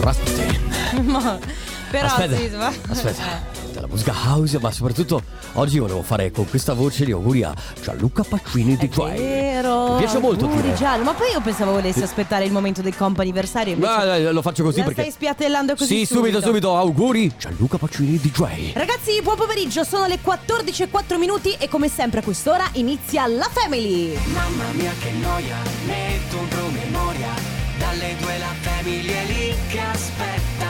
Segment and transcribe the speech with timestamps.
[0.00, 1.02] Rasputin.
[1.04, 1.38] Ma-
[1.90, 3.56] Però aspetta, sì, ma- aspetta.
[3.80, 8.24] La musica house, ma soprattutto oggi volevo fare con questa voce gli auguri a Gianluca
[8.24, 9.16] Pacini di È Joy.
[9.16, 9.92] vero.
[9.92, 10.74] Mi piace molto auguri.
[10.74, 11.04] Giallo.
[11.04, 13.74] Ma poi io pensavo volessi aspettare il momento del comp'anniversario.
[13.74, 17.32] invece Ma eh, lo faccio così la perché stai spiattellando così Sì, subito, subito, auguri
[17.38, 18.72] Gianluca Pacini di Joy.
[18.74, 24.18] Ragazzi, buon pomeriggio, sono le 14.04 minuti e come sempre a quest'ora inizia la Family.
[24.32, 25.56] Mamma mia che noia,
[25.86, 27.28] metto un promemoria
[27.78, 30.66] Dalle due la famiglia è lì che aspetta.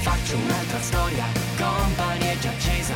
[0.00, 1.24] Faccio un'altra storia,
[1.56, 2.94] company è già accesa.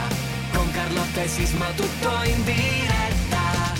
[0.53, 3.75] Con Carlotta e Sisma tutto in diretta.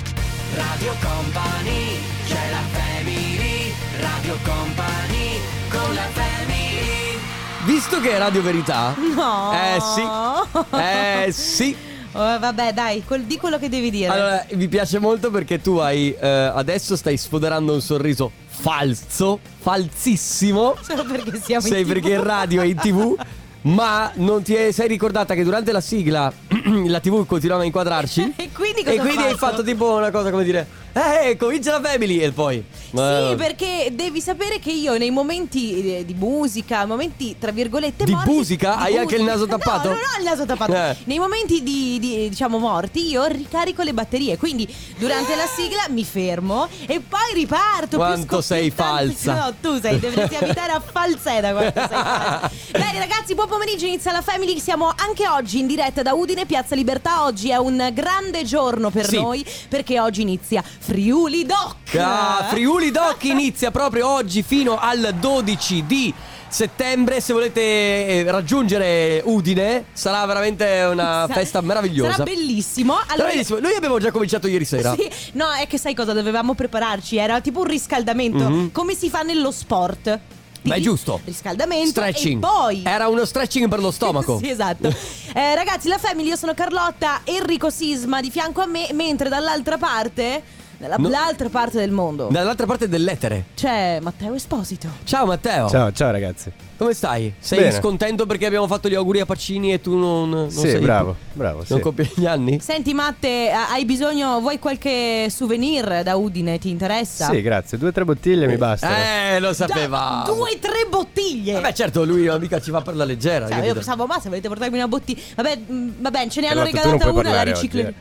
[0.55, 3.73] Radio Company, c'è la family.
[4.01, 7.19] Radio Company, con la family.
[7.65, 8.95] Visto che è Radio Verità?
[9.15, 9.53] No.
[9.53, 10.77] Eh sì.
[10.77, 11.77] Eh sì
[12.19, 14.11] Oh, vabbè, dai, quel- di quello che devi dire.
[14.11, 20.77] Allora, mi piace molto perché tu hai eh, adesso stai sfoderando un sorriso falso, falsissimo.
[20.81, 21.93] Solo perché siamo Sei in TV.
[21.93, 23.17] perché in radio e in tv.
[23.63, 26.33] Ma non ti è- sei ricordata che durante la sigla
[26.87, 28.35] la TV continuava a inquadrarci?
[28.39, 29.37] E quindi cosa E quindi hai fatto?
[29.39, 34.21] fatto tipo una cosa come dire Eh, comincia la family E poi Sì, perché devi
[34.21, 38.77] sapere che io nei momenti eh, di musica, momenti tra virgolette Di morti, musica?
[38.77, 39.89] Hai anche il naso tappato?
[39.89, 40.73] No, non ho il naso tappato.
[40.75, 40.97] Eh.
[41.05, 44.67] Nei momenti di, di, diciamo morti io ricarico le batterie, quindi
[44.99, 47.97] durante la sigla mi fermo e poi riparto.
[47.97, 49.35] Quanto sei falsa.
[49.35, 52.51] No, tu sei, dovresti abitare a Falseda quanto sei falsa.
[52.73, 56.75] Bene ragazzi, buon pomeriggio, inizia la Family, siamo anche oggi in diretta da Udine, Piazza
[56.75, 57.25] Libertà.
[57.25, 59.21] Oggi è un grande giorno per Sì.
[59.21, 61.95] noi perché oggi inizia Friuli Doc.
[61.97, 66.13] Ah, Friuli Doc inizia proprio oggi fino al 12 di
[66.49, 67.21] settembre.
[67.21, 72.13] Se volete eh, raggiungere Udine, sarà veramente una festa meravigliosa.
[72.13, 72.97] Sarà bellissimo.
[73.09, 73.59] Allora, bellissimo.
[73.59, 74.95] Noi abbiamo già cominciato ieri sera.
[74.95, 77.17] Sì, no, è che sai cosa dovevamo prepararci?
[77.17, 78.73] Era tipo un riscaldamento, Mhm.
[78.73, 80.19] come si fa nello sport.
[80.63, 81.21] Ma è giusto.
[81.25, 82.41] Riscaldamento Stretching.
[82.41, 84.39] poi Era uno stretching per lo stomaco.
[84.43, 84.93] Sì, esatto.
[85.37, 89.77] Eh, ragazzi, la Family, io sono Carlotta, Enrico Sisma di fianco a me, mentre dall'altra
[89.77, 90.43] parte,
[90.79, 90.89] No.
[90.99, 93.47] dall'altra parte del mondo, Dall'altra parte dell'etere.
[93.55, 94.89] c'è Matteo Esposito.
[95.05, 95.69] Ciao Matteo.
[95.71, 96.53] Ciao, ciao ragazzi.
[96.77, 97.33] Come stai?
[97.39, 97.73] Sei Bene.
[97.73, 101.17] scontento perché abbiamo fatto gli auguri a Pacini e tu non, non sì, sei bravo,
[101.33, 101.65] bravo.
[101.67, 101.81] Non sì.
[101.81, 102.61] compi gli anni?
[102.61, 106.59] Senti Matte, ha- hai bisogno, vuoi qualche souvenir da Udine?
[106.59, 107.31] Ti interessa?
[107.31, 107.79] Sì, grazie.
[107.79, 108.95] Due o tre bottiglie mi bastano.
[108.95, 110.25] Eh, lo Da- sapeva.
[110.27, 111.55] Due, tre bottiglie.
[111.55, 113.47] Vabbè, certo, lui mica ci va per la leggera.
[113.47, 113.75] Cioè, io capito?
[113.77, 115.21] pensavo, ma se volete portarmi una bottiglia.
[115.37, 117.81] Vabbè, mm, vabbè, ce ne hanno Carlotta, tu non regalata puoi una, la parlare riciclo.
[117.81, 117.95] oggi,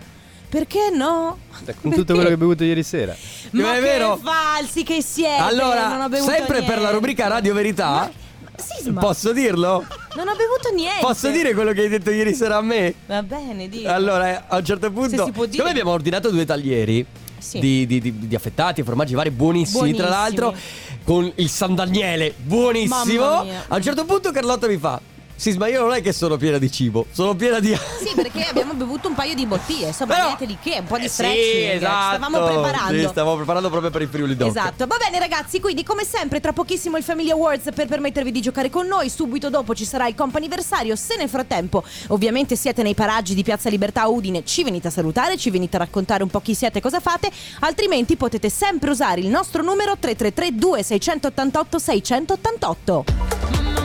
[0.50, 1.38] Perché no?
[1.82, 3.16] Con tutto quello che hai bevuto ieri sera.
[3.52, 4.18] Ma è che vero?
[4.22, 5.38] falsi che siete!
[5.38, 6.92] non ho Allora, bevuto sempre per la niente.
[6.94, 8.12] rubrica Radio Verità,
[8.56, 9.86] Sisma, posso dirlo?
[10.16, 11.02] non ho bevuto niente.
[11.02, 12.94] Posso dire quello che hai detto ieri sera a me?
[13.08, 13.86] Va bene, di.
[13.86, 17.06] Allora, eh, a un certo punto, siccome abbiamo ordinato due taglieri
[17.38, 17.60] Sì.
[17.60, 20.10] di, di- di- di affettati e formaggi vari buonissimi, tra Buonissimi.
[20.10, 20.56] l'altro,
[21.04, 23.26] con il San Daniele buonissimo.
[23.68, 25.02] A un certo punto Carlotta mi fa:
[25.38, 27.74] Sisma, io non è che sono piena di cibo, sono piena di.
[28.06, 29.88] Sì, perché abbiamo bevuto un paio di bottiglie.
[29.88, 31.44] Insomma, Però- niente di che, un po' di Eh stretching.
[31.44, 32.16] Sì, Ci esatto.
[32.16, 33.00] stavamo preparando.
[33.00, 34.48] Sì, stavamo preparando proprio per i Friuli Doc.
[34.50, 38.42] Esatto, va bene ragazzi, quindi come sempre tra pochissimo il Family Awards per permettervi di
[38.42, 42.94] giocare con noi, subito dopo ci sarà il comp'anniversario, se nel frattempo ovviamente siete nei
[42.94, 46.30] paraggi di Piazza Libertà a Udine ci venite a salutare, ci venite a raccontare un
[46.30, 47.30] po' chi siete e cosa fate,
[47.62, 53.06] altrimenti potete sempre usare il nostro numero 333 2688 688.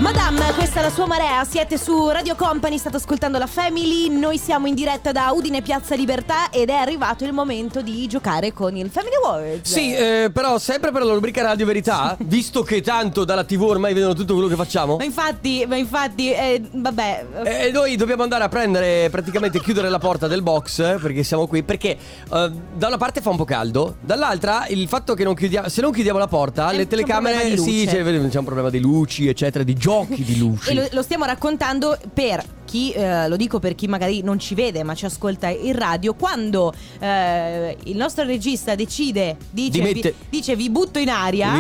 [0.00, 4.38] Madame, questa è la sua marea, siete su Radio Company, state ascoltando la Family, noi
[4.38, 8.74] siamo in diretta da Udine Piazza Libertà ed è arrivato il momento di giocare con
[8.76, 9.70] il Family Awards.
[9.70, 13.92] Sì, eh, però sempre per la rubrica Radio Verità, visto che tanto dalla TV ormai
[13.92, 17.26] vedono tutto quello che facciamo, Ma infatti, ma infatti, eh, vabbè.
[17.44, 21.46] eh, noi dobbiamo andare a prendere, praticamente chiudere la porta del box, eh, perché siamo
[21.46, 25.34] qui, perché eh, da una parte fa un po' caldo, dall'altra il fatto che non
[25.34, 28.80] chiudiamo, se non chiudiamo la porta, C'è- le telecamere, sì, c'è, c'è un problema di
[28.80, 30.70] luci, eccetera, di giochi di luci.
[30.70, 34.54] E lo, lo stiamo raccontando per chi, eh, lo dico per chi magari non ci
[34.54, 40.54] vede ma ci ascolta in radio, quando eh, il nostro regista decide, dice, vi, dice
[40.54, 41.53] vi butto in aria,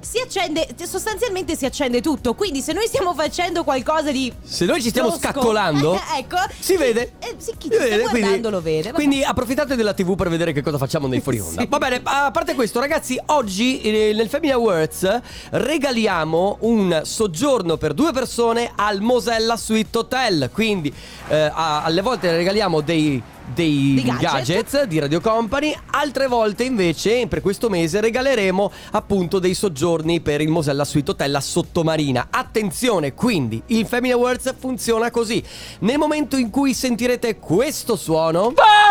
[0.00, 2.34] si accende, sostanzialmente si accende tutto.
[2.34, 4.32] Quindi se noi stiamo facendo qualcosa di...
[4.42, 7.12] Se noi ci stiamo tosco, scaccolando, ecco, si vede.
[7.18, 8.82] Eh, sì, chi ci sta vede, guardando quindi, lo vede.
[8.84, 8.94] vabbè.
[8.94, 11.52] Quindi approfittate della TV per vedere che cosa facciamo nei fuori onda.
[11.64, 11.68] Sì.
[11.68, 17.94] Va bene, a parte questo, ragazzi, oggi eh, nel Family Awards regaliamo un soggiorno per
[17.94, 20.50] due persone al Mosella Suite Hotel.
[20.54, 20.90] Quindi
[21.28, 23.22] eh, a- alle volte regaliamo dei.
[23.46, 24.20] Dei, gadget.
[24.22, 30.40] gadgets di Radio Company, altre volte invece per questo mese regaleremo appunto dei soggiorni per
[30.40, 32.28] il Mosella Suite Hotel a Sottomarina.
[32.30, 35.42] Attenzione, quindi il Family Awards funziona così.
[35.80, 38.83] Nel momento in cui sentirete questo suono Ah,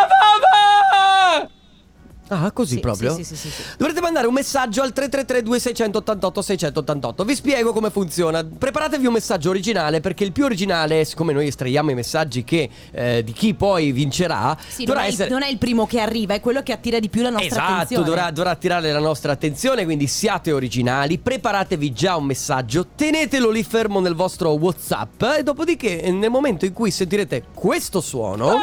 [2.54, 3.16] così Sì, proprio?
[3.16, 3.70] Sì, sì, sì, sì, sì.
[3.78, 7.24] Dovrete mandare un messaggio al 333 2688 688.
[7.24, 8.44] Vi spiego come funziona.
[8.44, 13.24] Preparatevi un messaggio originale perché il più originale, siccome noi estraiamo i messaggi che, eh,
[13.24, 16.00] di chi poi vincerà, Sì, non, dovrà è il, essere non è il primo che
[16.00, 18.06] arriva, è quello che attira di più la nostra Esatto, attenzione.
[18.06, 23.64] dovrà, dovrà attirare la nostra attenzione, quindi siate originali, preparatevi già un messaggio, tenetelo lì
[23.64, 28.58] fermo nel vostro WhatsApp e dopodiché nel momento in cui sentirete questo suono,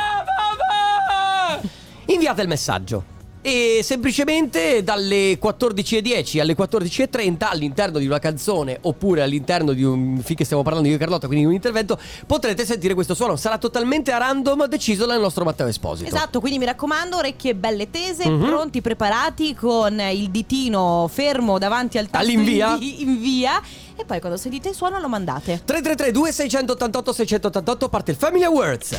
[2.06, 3.05] inviate il messaggio.
[3.42, 10.44] E semplicemente dalle 14.10 alle 14.30 all'interno di una canzone oppure all'interno di un finché
[10.44, 13.37] stiamo parlando io e Carlotta, quindi un intervento, potrete sentire questo suono.
[13.37, 16.06] Sarà totalmente a random deciso dal nostro Matteo Esposito.
[16.06, 18.44] Esatto, quindi mi raccomando, orecchie belle tese, Mhm.
[18.44, 22.72] pronti, preparati con il ditino fermo davanti al tasto All'invia.
[22.75, 23.58] invi- invia
[23.96, 25.62] e poi quando sentite il suono lo mandate.
[25.64, 28.98] 333 2688 688 parte il Family Awards.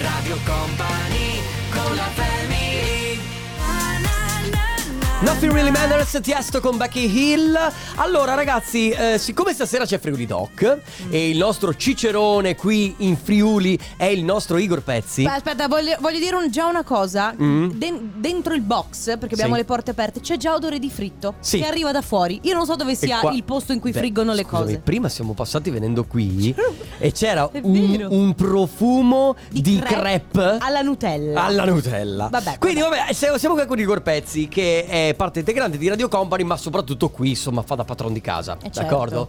[0.00, 1.40] Radio Company
[1.72, 2.55] con la family
[5.22, 7.58] Nothing Really Matters, Tiesto con Becky Hill.
[7.96, 10.78] Allora ragazzi, eh, siccome stasera c'è Friuli Doc
[11.08, 15.24] e il nostro cicerone qui in Friuli è il nostro Igor Pezzi.
[15.24, 17.34] Aspetta, voglio, voglio dire un- già una cosa.
[17.40, 17.70] Mm.
[17.70, 19.60] Den- dentro il box, perché abbiamo Sì.
[19.60, 21.58] le porte aperte, c'è già odore di fritto Sì.
[21.60, 22.40] che arriva da fuori.
[22.42, 24.78] Io non so dove sia qua- il posto in cui Beh, friggono le scusami, cose.
[24.80, 26.54] Prima siamo passati venendo qui
[26.98, 31.44] e c'era un, un profumo di, crepe, alla Nutella.
[31.44, 32.28] alla Nutella.
[32.30, 33.12] Vabbè, Quindi vabbè.
[33.14, 37.30] siamo qui con Igor Pezzi che è parte integrante di Radio Company, ma soprattutto qui,
[37.30, 38.80] insomma, fa da patron di casa, Eh, certo.
[38.80, 39.28] d'accordo?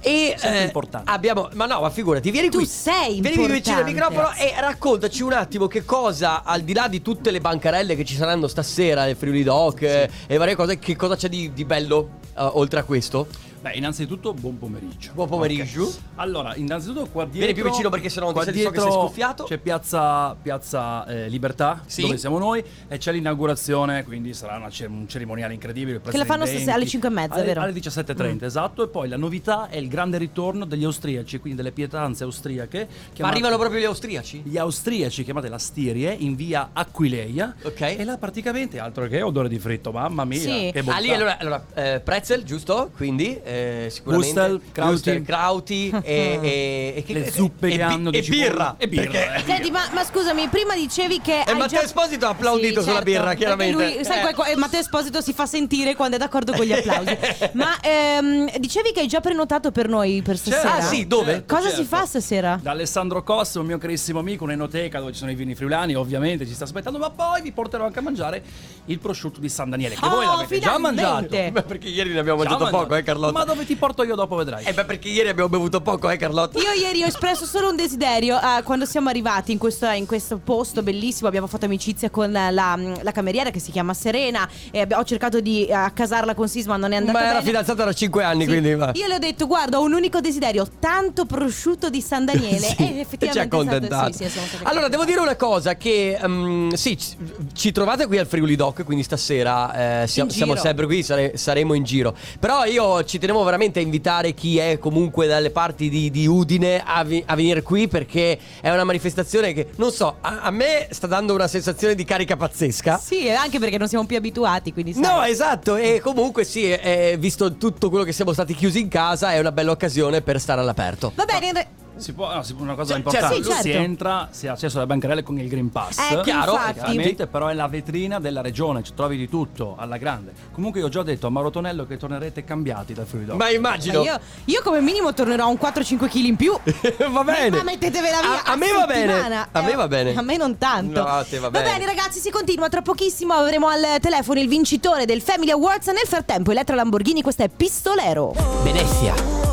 [0.00, 1.10] E Sempre importante.
[1.10, 2.66] abbiamo Ma no, ma figurati, vieni Tu qui.
[2.66, 7.02] sei Vieni vicino al microfono e raccontaci un attimo che cosa, al di là di
[7.02, 10.94] tutte le bancarelle che ci saranno stasera, il Friuli Doc eh, e varie cose, che
[10.96, 13.26] cosa c'è di, di bello eh, oltre a questo?
[13.60, 15.10] Beh, innanzitutto buon pomeriggio.
[15.14, 15.82] Buon pomeriggio.
[15.82, 15.94] Ok.
[16.16, 18.90] Allora, innanzitutto qua dietro Vieni più vicino perché sennò qua ti so che sei dietro
[19.06, 19.44] scuffiato.
[19.44, 22.02] C'è piazza, piazza eh, Libertà, Sì.
[22.02, 26.00] dove siamo noi, e c'è l'inaugurazione, quindi sarà una cer- un cerimoniale incredibile.
[26.00, 27.60] Che la fanno stasera alle 5 e mezza, alle, vero?
[27.62, 28.46] Alle 17.30, Mm.
[28.46, 28.84] esatto.
[28.84, 32.78] E poi la novità è il grande ritorno degli austriaci, quindi delle pietanze austriache.
[32.88, 34.42] Ma chiamate- arrivano proprio gli austriaci?
[34.44, 37.56] Gli austriaci chiamate la Stirie in via Aquileia.
[37.64, 37.80] Ok.
[37.80, 40.38] E là praticamente altro che odore di fritto, mamma mia.
[40.38, 40.70] Sì.
[40.72, 40.96] Che bontà.
[40.96, 42.90] Ah, lì allora, allora eh, pretzel, giusto?
[42.96, 45.22] Quindi eh, sicuramente Wustel, Krauti.
[45.22, 49.34] Krauti e, e, e che- Le zuppe e, che hanno e birra E birra, perché-
[49.36, 49.42] eh.
[49.44, 51.40] Senti, ma, ma scusami, prima dicevi che.
[51.40, 53.72] E hai Matteo già- Esposito ha applaudito Sì, sulla certo, birra, chiaramente.
[53.94, 54.34] Lui, sai, Eh.
[54.34, 57.16] qual- Matteo Esposito si fa sentire quando è d'accordo con gli applausi.
[57.52, 60.74] ma ehm, dicevi che hai già prenotato per noi per stasera?
[60.76, 61.32] Ah, sì, dove?
[61.32, 61.82] Certo, Cosa certo.
[61.82, 62.58] si fa stasera?
[62.62, 66.46] Da Alessandro Costa, un mio carissimo amico, un'enoteca dove ci sono i vini friulani, ovviamente
[66.46, 68.42] ci sta aspettando, ma poi vi porterò anche a mangiare
[68.86, 71.02] il prosciutto di San Daniele, che Oh, voi l'avete già finalmente!
[71.02, 71.50] mangiato.
[71.52, 72.84] Beh, perché ieri ne abbiamo Già mangiato mangiato.
[72.88, 73.37] poco, eh Carlotta?
[73.38, 74.64] Ma dove ti porto io dopo vedrai.
[74.64, 76.58] Eh beh, perché ieri abbiamo bevuto poco, eh Carlotta?
[76.58, 80.38] Io ieri ho espresso solo un desiderio ah, quando siamo arrivati in questo, in questo
[80.38, 81.28] posto bellissimo.
[81.28, 85.66] Abbiamo fatto amicizia con la, la cameriera che si chiama Serena e ho cercato di
[85.66, 87.44] eh, accasarla con Sisma, non è andata Ma era bene.
[87.44, 88.48] fidanzata da 5 anni, Sì.
[88.48, 88.90] quindi va.
[88.94, 92.66] Io le ho detto, guarda, ho un unico desiderio, tanto prosciutto di San Daniele.
[92.78, 95.74] Sì, e e ci ha effettivamente è stato- sì, sì, allora, devo dire una cosa:
[95.76, 97.16] che mm, sì, ci,
[97.54, 101.74] ci trovate qui al Friuli Doc, quindi stasera eh, siamo, siamo sempre qui, sare- saremo
[101.74, 102.14] in giro.
[102.38, 106.82] Però io ci tenevo veramente a invitare chi è comunque dalle parti di, di Udine
[106.84, 110.88] a, vi- a venire qui perché è una manifestazione che, non so, a, a me
[110.90, 112.98] sta dando una sensazione di carica pazzesca.
[112.98, 115.02] Sì, anche perché non siamo più abituati, quindi sai.
[115.02, 119.32] No, esatto, e comunque sì, eh, visto tutto quello che siamo stati chiusi in casa,
[119.32, 121.12] è una bella occasione per stare all'aperto.
[121.14, 121.66] Va bene,
[121.98, 123.62] Si può, no, si può- una cosa Cioè, importante, sì, certo.
[123.62, 125.98] si entra, si ha accesso alle bancarelle con il Green Pass.
[126.10, 126.72] Ecco, Chiaro, infatti.
[126.74, 130.32] Chiaramente, però è la vetrina della regione, ci trovi di tutto alla grande.
[130.52, 133.26] Comunque io ho già detto a Mauro Tonello che tornerete cambiati dal Friuli.
[133.26, 134.02] Ma Ma immagino.
[134.02, 136.52] io, io come minimo tornerò a un 4-5 kg in più.
[137.10, 137.56] va bene.
[137.56, 138.42] Ma mettetevela via.
[138.44, 139.12] A, a me va bene.
[139.12, 139.48] settimana.
[139.52, 140.14] A me Eh, va bene.
[140.14, 141.00] A me non tanto.
[141.00, 141.84] No, a te va bene.
[141.86, 142.68] ragazzi, si continua.
[142.68, 145.86] Tra pochissimo avremo al telefono il vincitore del Family Awards.
[145.88, 148.34] Nel frattempo, Elettra Lamborghini, questo è Pistolero.
[148.62, 149.47] Venezia.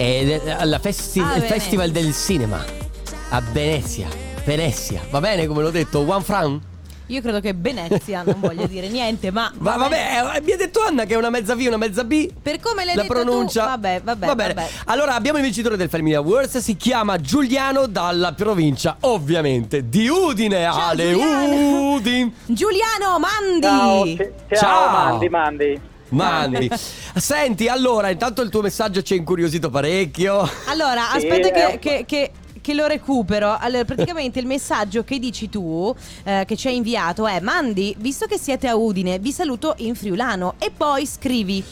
[0.00, 1.38] È de- alla festi- Ah.
[1.42, 2.64] Festival del Cinema.
[3.28, 4.08] A Venezia.
[4.46, 5.02] Venezia.
[5.10, 5.98] Va bene come l'ho detto?
[6.08, 6.58] One Fran?
[7.08, 9.52] Io credo che Venezia non voglia dire niente, ma.
[9.58, 12.30] Va, vabbè, eh, mi ha detto Anna che è una mezza V, una mezza B.
[12.40, 13.62] Per come l'hai La detto pronuncia.
[13.64, 14.54] tu, vabbè, vabbè, Va bene.
[14.54, 14.68] vabbè.
[14.86, 16.56] Allora, abbiamo il vincitore del Family Awards.
[16.58, 20.62] Si chiama Giuliano dalla provincia, ovviamente, di Udine.
[20.62, 21.92] Ciao, Ale Giuliano.
[21.92, 22.32] Udine.
[22.46, 23.60] Giuliano Mandi.
[23.66, 24.16] Ciao, ci-
[24.48, 24.90] ciao, Ciao.
[24.90, 25.80] Mandi, Mandi.
[26.10, 26.70] Mandi.
[27.16, 30.48] Senti, allora, intanto il tuo messaggio ci ha incuriosito parecchio.
[30.66, 32.30] Allora, Sì, aspetta è che, che- che-
[32.62, 33.56] che lo recupero.
[33.58, 38.26] Allora, praticamente il messaggio che dici tu, eh, che ci hai inviato, è: Mandi, visto
[38.26, 40.54] che siete a Udine, vi saluto in friulano.
[40.58, 41.64] E poi scrivi.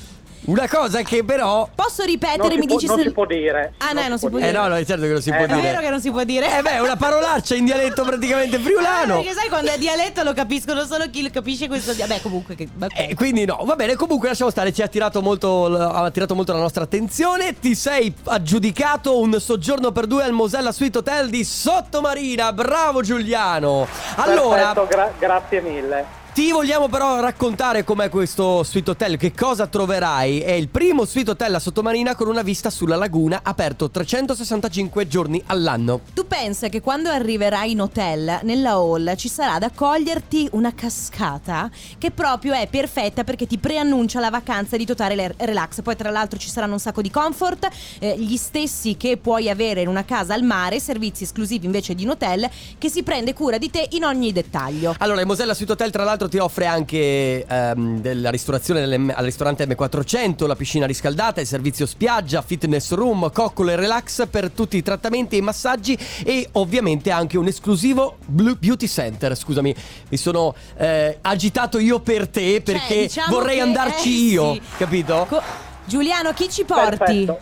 [0.48, 1.68] Una cosa che però...
[1.74, 2.38] Posso ripetere?
[2.48, 3.02] Non, mi può, dici non se.
[3.04, 3.74] si può dire.
[3.78, 4.52] Ah, no, non si può Eh dire.
[4.52, 5.60] no, no, è certo che non si può Eh, È dire.
[5.60, 6.58] vero che non si può dire.
[6.58, 9.16] Eh beh, è una parolaccia in dialetto praticamente Ah, friulano.
[9.16, 12.54] perché sai quando è dialetto lo capiscono solo chi lo capisce questo dia- Beh, comunque
[12.54, 12.66] che.
[12.96, 16.54] Eh, quindi no, va bene, comunque lasciamo stare, ci ha attirato molto, ha attirato molto
[16.54, 17.58] la nostra attenzione.
[17.58, 22.54] Ti sei aggiudicato un soggiorno per due al Mosella Suite Hotel di Sottomarina.
[22.54, 23.86] Bravo Giuliano.
[24.16, 26.17] Allora, Perfetto, gra- grazie mille.
[26.38, 30.38] Ti vogliamo però raccontare com'è questo Suite Hotel, che cosa troverai.
[30.38, 35.42] È il primo Suite Hotel a Sottomarina con una vista sulla laguna, aperto 365 giorni
[35.46, 36.02] all'anno.
[36.14, 41.68] Tu pensa che quando arriverai in hotel, nella hall, ci sarà ad accoglierti una cascata
[41.98, 45.82] che proprio è perfetta perché ti preannuncia la vacanza di totale le- relax.
[45.82, 47.68] Poi tra l'altro ci saranno un sacco di comfort,
[47.98, 52.04] eh, gli stessi che puoi avere in una casa al mare, servizi esclusivi invece di
[52.04, 54.94] un hotel che si prende cura di te in ogni dettaglio.
[54.98, 59.66] Allora, il Mosella Suite Hotel, tra l'altro, ti offre anche ehm, della ristorazione al ristorante
[59.66, 64.82] M400, la piscina riscaldata, il servizio spiaggia, fitness room, coccole e relax per tutti i
[64.82, 69.36] trattamenti e i massaggi e ovviamente anche un esclusivo Blue Beauty Center.
[69.36, 69.74] Scusami,
[70.08, 75.26] mi sono eh, agitato io per te perché Cioè, diciamo vorrei andarci eh, io, capito?
[75.28, 75.42] Co-
[75.84, 76.96] Giuliano, chi ci porti?
[76.96, 77.38] Perfetto.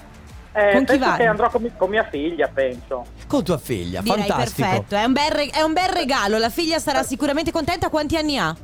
[0.53, 1.27] Eh, Con chi vai?
[1.27, 3.05] andrò con, mi- con mia figlia, penso.
[3.27, 4.67] Con tua figlia, Direi fantastico.
[4.67, 7.91] perfetto, è un, bel re- è un bel regalo, la figlia sarà sicuramente contenta.
[7.91, 8.57] Quanti anni ha?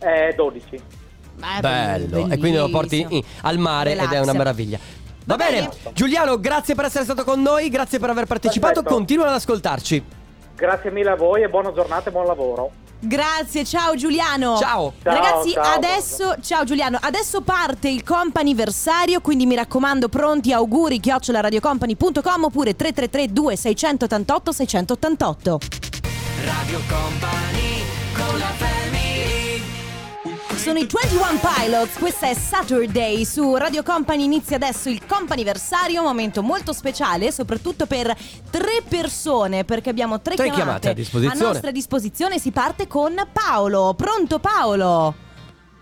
[0.00, 0.64] Eh, 12.
[0.74, 3.14] Eh, Bello, e quindi lo porti bellissimo.
[3.14, 4.22] in- al mare ed è Relax.
[4.22, 4.78] una meraviglia.
[5.24, 5.68] Va, Va bene.
[5.68, 5.92] bene.
[5.94, 8.94] Giuliano, grazie per essere stato con noi, grazie per aver partecipato, Perfetto.
[8.94, 10.04] continua ad ascoltarci.
[10.56, 12.70] Grazie mille a voi e buona giornata e buon lavoro.
[13.02, 14.58] Grazie, ciao Giuliano.
[14.58, 14.92] Ciao.
[15.02, 15.74] Ciao, Ragazzi, ciao.
[15.74, 23.32] adesso, ciao Giuliano, adesso parte il comp'anniversario, quindi mi raccomando, pronti auguri chioccioladradiocompany.com oppure 333
[23.32, 25.58] 2688 688.
[26.44, 27.82] Radio Company
[28.14, 28.69] con la family
[30.60, 36.06] Sono i 21 Pilots, questa è Saturday su Radio Company, inizia adesso il comp'anniversario, un
[36.06, 38.14] momento molto speciale, soprattutto per
[38.50, 41.44] tre persone, perché abbiamo tre, Tre chiamate a disposizione.
[41.44, 43.94] nostra disposizione, si parte con Paolo.
[43.96, 45.14] Pronto Paolo?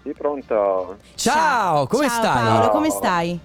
[0.04, 0.97] Sì, pronto.
[1.16, 2.44] Ciao, come Ciao, stai?
[2.44, 2.70] Paolo, Ciao.
[2.70, 3.38] come stai?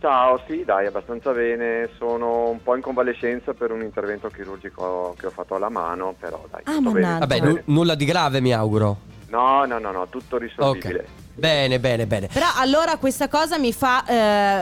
[0.00, 1.90] Ciao, sì, dai, abbastanza bene.
[1.98, 6.42] Sono un po' in convalescenza per un intervento chirurgico che ho fatto alla mano, però
[6.50, 7.00] dai, Ah, tutto bene.
[7.06, 7.26] mannaggia.
[7.26, 9.14] Vabbè, nu- nulla di grave, mi auguro.
[9.28, 10.98] No, no, no, no, tutto risolvibile.
[11.00, 11.04] Ok.
[11.38, 12.28] Bene, bene, bene.
[12.32, 14.04] Però allora questa cosa mi fa,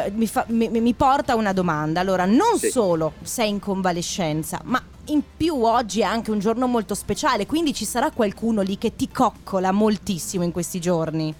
[0.06, 2.00] eh, mi, fa- mi- mi porta a una domanda.
[2.00, 2.68] Allora, non Sì.
[2.70, 7.72] solo sei in convalescenza, ma in più oggi è anche un giorno molto speciale, quindi
[7.74, 11.32] ci sarà qualcuno lì che ti coccola moltissimo in questi giorni.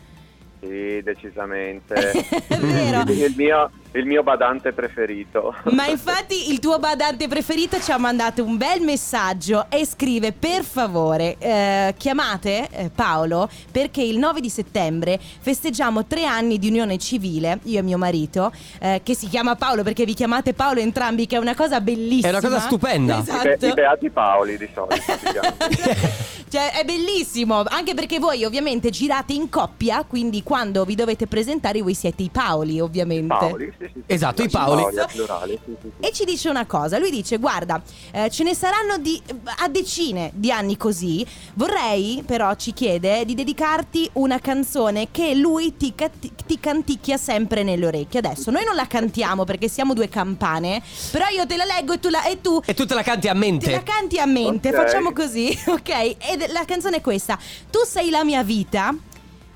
[0.61, 1.95] Sì, decisamente.
[2.47, 3.11] È vero.
[3.11, 5.55] il mio, il mio badante preferito.
[5.71, 10.65] Ma infatti il tuo badante preferito ci ha mandato un bel messaggio e scrive per
[10.65, 16.99] favore eh, chiamate eh, Paolo perché il 9 di settembre festeggiamo tre anni di unione
[16.99, 21.27] civile, io e mio marito, eh, che si chiama Paolo perché vi chiamate Paolo entrambi
[21.27, 22.29] che è una cosa bellissima.
[22.29, 23.19] È una cosa stupenda.
[23.19, 23.67] I, be- Esatto.
[23.67, 26.33] I beati Paoli di solito.
[26.55, 31.83] Cioè, è bellissimo, anche perché voi ovviamente girate in coppia, quindi quando vi dovete presentare
[31.83, 33.27] voi siete i Paoli, ovviamente.
[33.27, 34.13] Paoli, sì, sì, sì.
[34.15, 34.83] Esatto, i Paoli.
[35.13, 36.07] plurale, sì, sì, sì.
[36.07, 39.21] E ci dice una cosa, lui dice guarda eh, ce ne saranno di,
[39.59, 45.77] a decine di anni così, vorrei però ci chiede di dedicarti una canzone che lui
[45.77, 48.19] ti, catti- ti canticchia sempre nelle orecchie.
[48.21, 52.01] Adesso noi non la cantiamo perché siamo due campane, però io te la leggo e
[52.01, 53.83] tu, la, e tu E tu te la canti a te la mente.
[53.85, 54.75] canti a mente, Ok.
[54.75, 55.89] facciamo così, ok?
[55.89, 56.17] E
[56.49, 57.39] la canzone è questa,
[57.71, 58.95] tu sei la mia vita,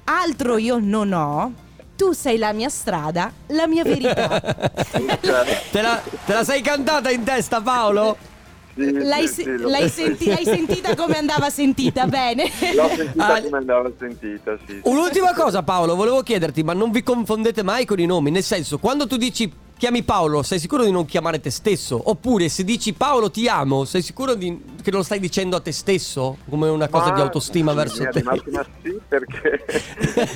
[0.04, 1.52] altro io non ho.
[1.99, 4.38] Tu sei la mia strada, la mia verità.
[5.73, 8.17] Te la, te la sei cantata in testa, Paolo?
[8.76, 12.45] Sì, L'hai, sì, se- l'hai senti- l'hai sentita come andava sentita, bene.
[12.73, 14.75] L'ho sentita Ah, come andava sentita, sì.
[14.75, 14.81] sì.
[14.85, 18.31] Un'ultima cosa, Paolo, volevo chiederti, ma non vi confondete mai con i nomi?
[18.31, 21.99] Nel senso, quando tu dici chiami Paolo, sei sicuro di non chiamare te stesso?
[22.11, 25.73] Oppure se dici Paolo ti amo, sei sicuro di- che lo stai dicendo a te
[25.73, 26.37] stesso?
[26.50, 28.23] Come una cosa Ma- di autostima in verso te?
[28.23, 29.64] Massima sì, perché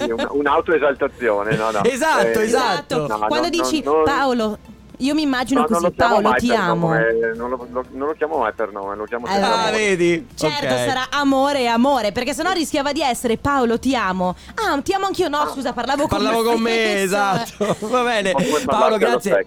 [0.33, 1.85] un'autoesaltazione, no, no.
[1.85, 3.07] Esatto, Eh, esatto.
[3.07, 4.59] no, Quando no, dici no, no, Paolo,
[5.05, 6.87] io mi immagino così, lo chiamo Paolo mai ti per amo.
[6.89, 9.55] nome, non, lo, lo- non lo chiamo mai per nome, lo chiamo Eh, sempre Ah,
[9.63, 9.77] amore.
[9.77, 10.27] vedi?
[10.35, 10.85] Certo, Ok.
[10.87, 14.35] sarà amore e amore, perché sennò rischiava di essere Paolo ti amo.
[14.55, 17.05] Ah, ti amo anch'io, no, scusa, parlavo con Parlavo con me, stesso.
[17.05, 17.77] esatto.
[17.89, 18.33] Va bene.
[18.65, 19.47] Paolo, grazie.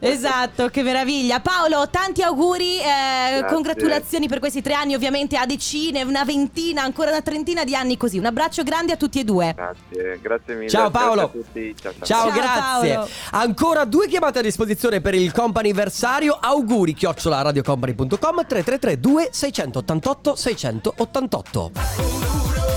[0.00, 1.40] Esatto, che meraviglia.
[1.40, 7.10] Paolo, tanti auguri, eh, congratulazioni per questi tre anni, ovviamente a decine, una ventina, ancora
[7.10, 8.18] una trentina di anni così.
[8.18, 9.52] Un abbraccio grande a tutti e due.
[9.54, 10.68] Grazie, grazie mille.
[10.68, 11.22] Ciao, grazie Paolo.
[11.22, 11.74] a tutti.
[11.80, 12.04] Ciao, ciao.
[12.06, 12.38] Ciao, Ciao,
[12.80, 12.94] grazie.
[12.94, 13.08] Paolo.
[13.30, 16.38] Ancora due chiamate a disposizione per il comp'anniversario.
[16.40, 21.72] Auguri chiocciola radiocompany.com 333 2688 688.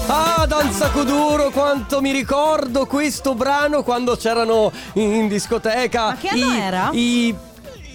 [0.09, 6.05] Ah, Danza Kuduro, quanto mi ricordo questo brano quando c'erano in discoteca.
[6.05, 6.89] Ma che anno i, era?
[6.93, 7.35] I,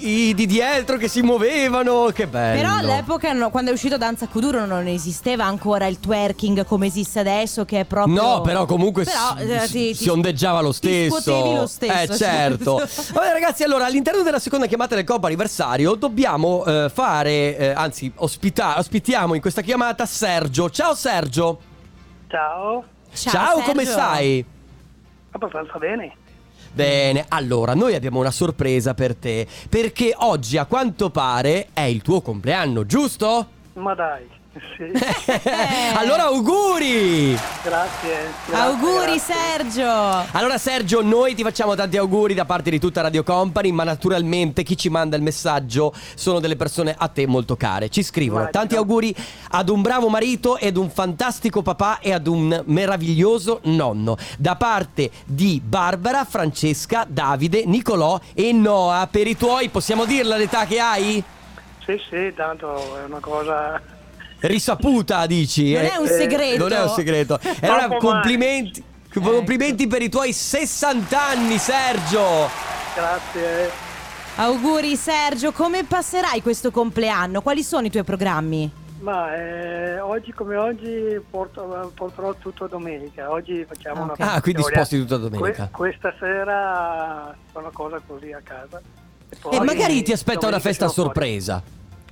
[0.04, 2.60] i di dietro che si muovevano, che bello.
[2.60, 7.20] Però all'epoca, no, quando è uscito Danza Kuduro, non esisteva ancora il twerking come esiste
[7.20, 8.14] adesso, che è proprio.
[8.20, 11.54] No, però comunque Però, si, eh, ti- si ondeggiava lo stesso.
[11.54, 12.74] lo stesso, Eh, certo.
[13.14, 18.10] Vabbè, ragazzi, allora all'interno della seconda chiamata del Coppa anniversario dobbiamo eh, fare, eh, anzi,
[18.16, 20.68] ospita- ospitiamo in questa chiamata Sergio.
[20.70, 21.58] Ciao Sergio.
[22.28, 23.90] Ciao, Ciao, come Sergio.
[24.00, 24.44] stai?
[25.34, 26.16] abbastanza bene.
[26.74, 32.00] Bene, allora noi abbiamo una sorpresa per te, perché oggi a quanto pare è il
[32.00, 33.46] tuo compleanno, giusto?
[33.74, 34.26] Ma dai,
[34.76, 34.92] sì.
[35.96, 37.38] allora auguri!
[37.62, 38.32] grazie.
[38.46, 39.34] grazie, Auguri, grazie.
[39.34, 39.90] Sergio.
[40.32, 44.62] Allora Sergio, noi ti facciamo tanti auguri da parte di tutta Radio Company, ma naturalmente
[44.62, 47.88] chi ci manda il messaggio sono delle persone a te molto care.
[47.88, 48.58] Ci scrivono Immagino.
[48.60, 49.14] tanti auguri
[49.50, 54.16] ad un bravo marito ed un fantastico papà e ad un meraviglioso nonno.
[54.38, 59.06] Da parte di Barbara, Francesca, Davide, Nicolò e Noah.
[59.06, 61.22] Per i tuoi possiamo dirla l'età che hai?
[61.84, 64.00] Sì, sì, tanto è una cosa...
[64.42, 65.72] Risaputa, dici?
[65.72, 65.90] Non eh?
[65.92, 66.58] è un segreto.
[66.68, 67.38] Non è un segreto.
[67.60, 68.82] E allora complimenti.
[69.12, 72.48] Complimenti per i tuoi 60 anni, Sergio!
[72.94, 73.70] Grazie.
[74.36, 75.52] Auguri, Sergio.
[75.52, 77.42] Come passerai questo compleanno?
[77.42, 78.70] Quali sono i tuoi programmi?
[79.00, 83.30] Ma eh, oggi come oggi porto- porterò tutto domenica.
[83.30, 84.20] Oggi facciamo Ah, una ok.
[84.20, 85.68] Ah, quindi sposti tutta domenica.
[85.70, 88.80] Que- questa sera fa una cosa così a casa.
[89.40, 91.28] poi E magari ti aspetta una festa a sono fuori.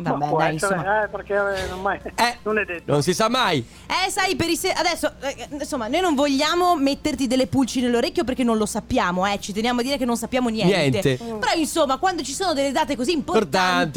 [0.02, 1.02] Vabbè, dai, essere, insomma.
[1.04, 2.92] eh, perché eh, non, mai- Eh, non è detto.
[2.92, 3.64] Non si sa mai.
[3.86, 8.24] Eh, sai, per i se- adesso, eh, insomma, noi non vogliamo metterti delle pulci nell'orecchio
[8.24, 9.38] perché non lo sappiamo, eh.
[9.40, 10.76] Ci teniamo a dire che non sappiamo niente.
[10.76, 11.16] Niente.
[11.16, 13.38] Però, insomma, quando ci sono delle date così importanti.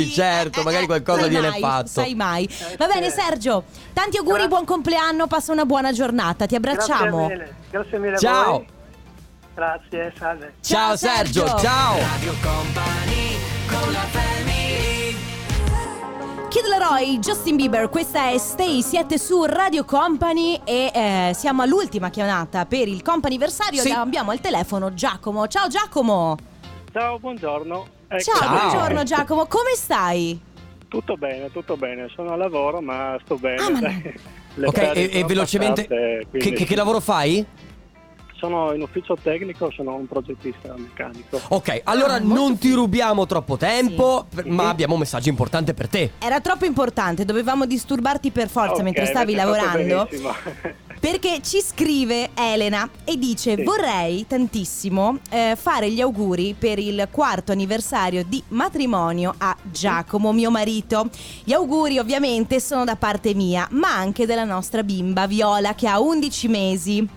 [0.04, 1.88] Importanti, certo, magari qualcosa sai viene mai, fatto.
[1.88, 2.46] Sai mai.
[2.46, 3.64] Eh, Va bene, Sergio.
[3.94, 6.46] Tanti auguri, Gra- buon compleanno, passa una buona giornata.
[6.46, 7.28] Ti abbracciamo.
[7.28, 7.56] Grazie mille.
[7.70, 8.52] Grazie mille a Ciao.
[8.52, 8.68] voi.
[9.56, 10.54] Grazie, salve.
[10.62, 11.60] Ciao, Ciao, Sergio, Sergio.
[11.62, 11.98] ciao.
[11.98, 14.43] Radio Company con la family
[16.54, 22.12] Kid Leroy, Justin Bieber, questa è Stay, siete su Radio Company e eh, siamo all'ultima
[22.12, 23.82] chiamata per il companiversario.
[23.82, 23.90] Sì.
[23.90, 25.48] Abbiamo al telefono Giacomo.
[25.48, 26.38] Ciao Giacomo.
[26.92, 27.88] Ciao, buongiorno.
[28.08, 28.56] Ecco, Ciao, Ciao.
[28.56, 30.40] buongiorno Giacomo, come stai?
[30.88, 32.08] Tutto bene, tutto bene.
[32.14, 33.60] Sono a lavoro, ma sto bene.
[33.60, 33.80] Ah, ma
[34.68, 37.44] Ok, e, e velocemente, passate, che, quindi che- che lavoro fai?
[38.44, 41.40] Sono in ufficio tecnico, sono un progettista meccanico.
[41.48, 44.70] Ok, allora Ah, non ti rubiamo troppo tempo, per- ma Mhm.
[44.70, 46.12] abbiamo un messaggio importante per te.
[46.20, 50.10] Era troppo importante, dovevamo disturbarti per forza Ok, mentre stavi lavorando.
[51.00, 53.64] Perché ci scrive Elena e dice Sì.
[53.64, 60.52] vorrei tantissimo eh, fare gli auguri per il quarto anniversario di matrimonio a Giacomo, mio
[60.52, 61.10] marito.
[61.46, 66.02] Gli auguri ovviamente sono da parte mia, ma anche della nostra bimba Viola che ha
[66.02, 67.08] 11 mesi.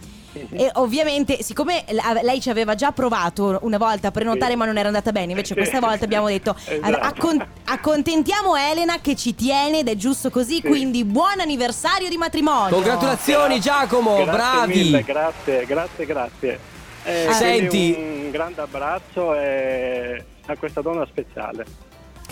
[0.50, 1.84] E ovviamente, siccome
[2.22, 4.56] lei ci aveva già provato una volta a prenotare, Sì.
[4.56, 6.96] ma non era andata bene, invece questa volta abbiamo detto: Esatto.
[6.96, 10.56] "Accon- accontentiamo Elena che ci tiene ed è giusto così.
[10.56, 10.62] Sì.
[10.62, 12.74] Quindi, buon anniversario di matrimonio.
[12.74, 14.74] Congratulazioni Giacomo, Grazie bravi.
[14.74, 16.58] mille, grazie, grazie, grazie.
[17.04, 17.94] Eh, Senti.
[17.96, 21.64] Un grande abbraccio e a questa donna speciale.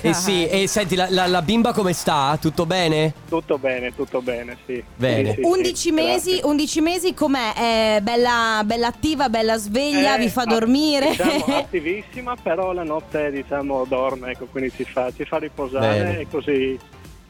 [0.07, 2.37] E sì, e senti, la, la- la bimba come sta?
[2.38, 3.14] Tutto bene?
[3.27, 4.83] Tutto bene, tutto bene, sì.
[4.97, 5.31] Bene.
[5.31, 6.49] Sì, sì, sì, 11 mesi, grazie.
[6.51, 7.53] 11 mesi com'è?
[7.55, 11.09] È bella, bella attiva, bella sveglia, Eh, vi fa dormire?
[11.11, 16.19] Diciamo attivissima, però la notte diciamo dorme, ecco, quindi ci fa, ci fa riposare Bene.
[16.21, 16.79] e così.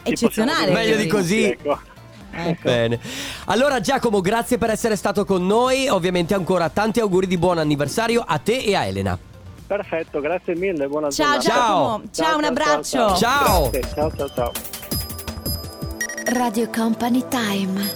[0.02, 1.56] Eccezionale, Meglio di così.
[1.56, 1.68] tutti,
[2.32, 2.58] ecco.
[2.62, 2.98] Bene.
[3.44, 5.88] Allora Giacomo, grazie per essere stato con noi.
[5.88, 9.16] Ovviamente ancora tanti auguri di buon anniversario a te e a Elena.
[9.76, 11.50] Perfetto, grazie mille, buona Ciao giornata.
[11.50, 13.16] Giacomo, ciao, un abbraccio.
[13.16, 13.70] Ciao.
[13.70, 14.52] Grazie, ciao, ciao, ciao.
[16.26, 17.92] Radio Company Time.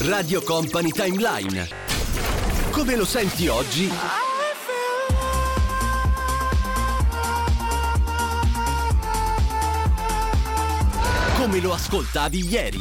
[0.00, 1.68] Radio Company Timeline.
[2.72, 3.92] Come lo senti oggi?
[11.36, 12.80] Come lo ascoltavi ieri?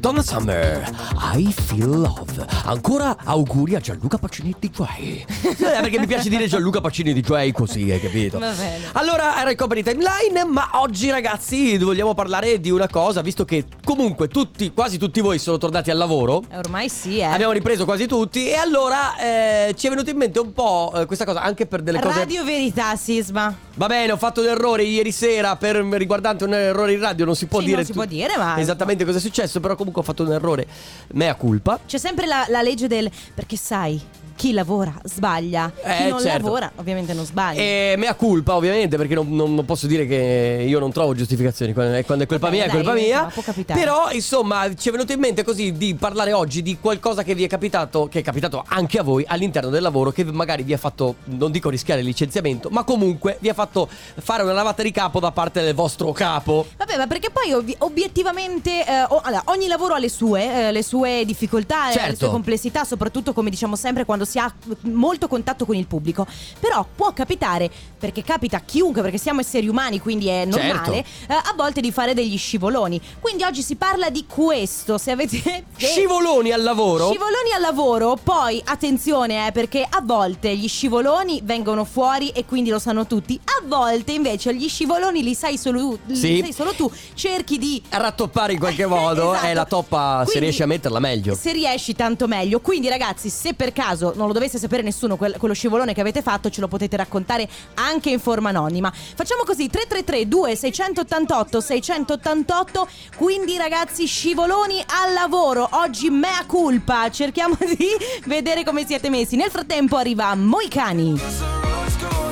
[0.00, 0.90] Donna Summer,
[1.34, 2.46] I feel love.
[2.64, 5.24] Ancora auguri a Gianluca Pacini di Joy.
[5.60, 8.38] Eh, perché mi piace dire Gianluca Pacini di Joy così, hai capito?
[8.38, 8.78] Va bene.
[8.92, 13.66] Allora, era il Company Timeline, ma oggi ragazzi vogliamo parlare di una cosa, visto che
[13.84, 16.42] comunque tutti, quasi tutti voi sono tornati al lavoro.
[16.50, 17.24] Eh, Ormai sì, eh.
[17.24, 21.04] Abbiamo ripreso quasi tutti e allora eh, ci è venuto in mente un po' eh,
[21.06, 23.54] questa cosa anche per delle cose Radio Verità, Sisma.
[23.74, 27.36] Va bene, ho fatto un errore ieri sera per riguardante un errore in radio, non
[27.36, 29.88] si può Sì, dire non si può dire, ma- esattamente cosa è successo, però comunque
[29.98, 30.66] ho fatto un errore.
[31.12, 31.80] Mea culpa.
[31.84, 34.00] C'è sempre la, la legge del perché sai
[34.40, 36.42] chi lavora sbaglia, chi Eh, non certo.
[36.44, 37.60] lavora ovviamente non sbaglia.
[37.60, 41.74] E mea culpa, ovviamente, perché non, non- non posso dire che io non trovo giustificazioni.
[41.74, 43.06] Quando è, quando è colpa Vabbè, mia, è dai, colpa mia.
[43.06, 43.78] insomma, può capitare.
[43.78, 47.44] Però, insomma, ci è venuto in mente così di parlare oggi di qualcosa che vi
[47.44, 50.78] è capitato, che è capitato anche a voi all'interno del lavoro, che magari vi ha
[50.78, 53.90] fatto, non dico rischiare il licenziamento, ma comunque vi ha fatto
[54.22, 56.64] fare una lavata di capo da parte del vostro capo.
[56.78, 60.72] Vabbè, ma perché poi ovvi- obiettivamente eh, o- allora, ogni lavoro ha le sue, eh,
[60.72, 62.16] le sue difficoltà, eh, le Certo.
[62.16, 66.24] sue complessità, soprattutto come diciamo sempre quando si ha molto contatto con il pubblico.
[66.60, 71.32] Però può capitare, perché capita a chiunque, perché siamo esseri umani, quindi è normale, Certo.
[71.32, 73.00] eh, a volte di fare degli scivoloni.
[73.20, 75.36] Quindi oggi si parla di questo, se avete...
[75.42, 77.08] se- Scivoloni al lavoro.
[77.08, 82.70] Scivoloni al lavoro, poi attenzione eh, perché a volte gli scivoloni vengono fuori e quindi
[82.70, 86.38] lo sanno tutti, a volte invece gli scivoloni li sai solo, li Sì.
[86.40, 89.46] sai solo tu, cerchi di rattoppare in qualche modo Esatto.
[89.46, 91.34] e la toppa se Quindi, riesci a metterla meglio.
[91.34, 92.60] Se riesci tanto meglio.
[92.60, 96.20] Quindi ragazzi, se per caso non lo dovesse sapere nessuno quel- quello scivolone che avete
[96.22, 98.92] fatto, ce lo potete raccontare anche in forma anonima.
[98.92, 102.88] Facciamo così 333 2688 688.
[103.16, 105.68] Quindi ragazzi, scivoloni al lavoro.
[105.72, 107.10] Oggi mea culpa.
[107.10, 107.88] Cerchiamo di
[108.26, 109.36] vedere come siete messi.
[109.36, 111.18] Nel frattempo arriva Moicani.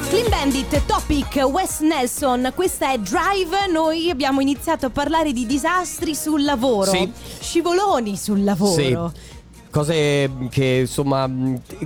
[0.08, 3.66] Clean Bandit, Topic, Wes Nelson, questa è Drive.
[3.70, 7.12] Noi abbiamo iniziato a parlare di disastri sul lavoro, Sì.
[7.40, 9.12] scivoloni sul lavoro.
[9.14, 9.36] Sì.
[9.70, 11.30] Cose che insomma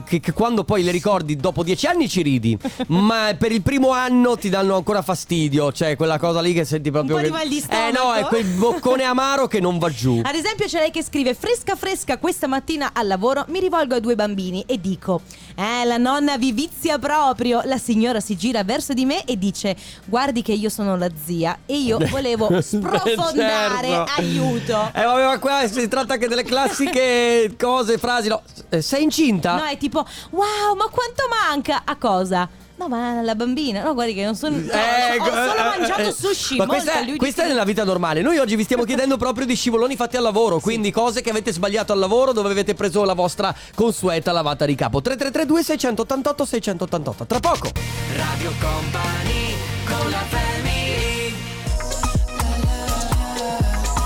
[0.04, 2.56] che, che quando poi le ricordi dopo dieci anni ci ridi
[2.88, 6.90] Ma per il primo anno ti danno ancora fastidio Cioè quella cosa lì che senti
[6.90, 7.26] proprio po' che...
[7.28, 8.18] di mal di Eh no stomaco.
[8.18, 11.74] è quel boccone amaro che non va giù Ad esempio c'è lei che scrive fresca
[11.76, 15.20] fresca questa mattina al lavoro mi rivolgo a due bambini e dico
[15.54, 19.76] eh la nonna vi vizia proprio La signora si gira verso di me e dice
[20.06, 24.12] guardi che io sono la zia e io volevo sprofondare Certo.
[24.20, 28.42] aiuto Eh vabbè ma qua si tratta anche delle classiche cose, frasi no.
[28.68, 29.56] Eh, Sei incinta?
[29.56, 32.48] No è tipo wow ma quanto manca a cosa?
[32.82, 36.00] No ma la bambina No guardi che non sono no, Eh, Ho solo eh, mangiato
[36.00, 38.22] eh, sushi Ma molto questa, questa è nella vita normale.
[38.22, 40.58] Noi oggi vi stiamo chiedendo proprio di scivoloni fatti al lavoro.
[40.58, 44.74] Quindi cose che avete sbagliato al lavoro dove avete preso la vostra consueta lavata di
[44.74, 45.00] capo.
[45.00, 47.26] 3332 688 688.
[47.26, 47.70] Tra poco.
[48.16, 49.54] Radio Company
[49.86, 51.34] con la family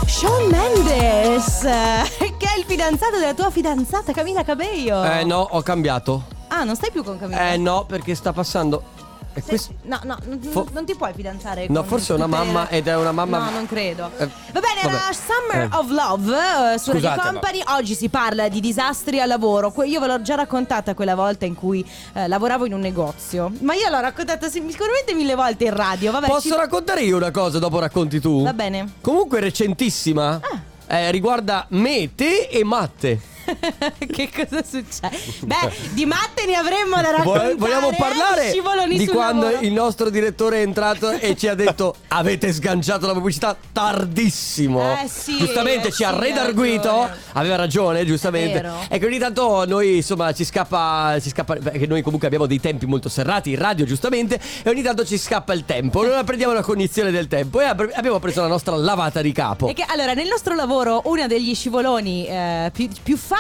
[0.07, 1.61] Shawn Mendes
[2.39, 6.36] Che è il fidanzato della tua fidanzata Camila Cabello Eh no, ho cambiato.
[6.49, 8.95] Ah non stai più con Camilla Eh no, perché sta passando.
[9.35, 12.17] E Sei- questo- No, no, non, Fo- non ti puoi fidanzare No, con forse è
[12.17, 14.93] una tutte le- mamma ed è una mamma- No, non credo Eh, Va bene, era
[14.93, 15.13] vabbè.
[15.13, 15.77] Summer Eh.
[15.77, 19.89] of Love eh, su Radio Scusate, Company Oggi si parla di disastri al lavoro Que-
[19.89, 23.75] Io ve l'ho già raccontata quella volta in cui eh, lavoravo in un negozio Ma
[23.75, 27.31] io l'ho raccontata sim- sicuramente mille volte in radio Vabbè, Posso ci- raccontare io una
[27.31, 28.43] cosa dopo racconti tu?
[28.43, 30.41] Va bene Comunque recentissima.
[30.89, 30.97] Ah.
[30.97, 33.21] Eh, riguarda me, te e Matte.
[34.13, 35.17] che cosa succede?
[35.41, 39.65] Beh, di matte ne avremmo da raccontare Vo- Vogliamo eh, parlare scivoloni di quando lavoro.
[39.65, 44.81] il nostro direttore è entrato e ci ha detto avete sganciato la pubblicità tardissimo.
[45.03, 46.91] Eh sì, giustamente eh ci ha sì, redarguito.
[46.91, 47.21] ha ragione.
[47.33, 48.65] Aveva ragione, giustamente.
[48.89, 52.61] E che ogni tanto noi insomma ci scappa, ci scappa perché noi comunque abbiamo dei
[52.61, 56.01] tempi molto serrati in radio giustamente e ogni tanto ci scappa il tempo.
[56.01, 59.69] Allora prendiamo la cognizione del tempo e ab- abbiamo preso la nostra lavata di capo.
[59.69, 63.36] E che, allora, nel nostro lavoro, uno degli scivoloni eh, più, più facili,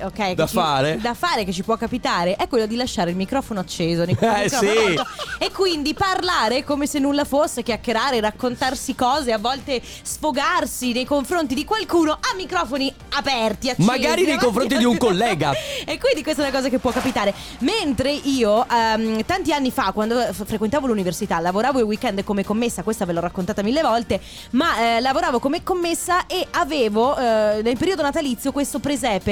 [0.00, 0.12] ok?
[0.12, 0.98] che Da ci- fare?
[1.00, 4.02] Da fare che ci può capitare è quello di lasciare il microfono acceso.
[4.02, 4.66] Eh, il microfono sì.
[4.78, 5.06] aperto,
[5.38, 11.54] E quindi parlare come se nulla fosse, chiacchierare, raccontarsi cose, a volte sfogarsi nei confronti
[11.54, 13.86] di qualcuno a microfoni aperti, accesi.
[13.88, 15.52] Magari nei confronti di un collega.
[15.84, 17.34] e quindi questa è una cosa che può capitare.
[17.58, 23.04] Mentre io, ehm, tanti anni fa, quando frequentavo l'università, lavoravo il weekend come commessa, questa
[23.04, 24.20] ve l'ho raccontata mille volte,
[24.50, 29.23] ma eh, lavoravo come commessa e avevo eh, nel periodo natalizio questo presepe